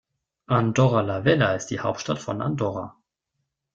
[0.47, 2.97] Andorra la Vella ist die Hauptstadt von Andorra.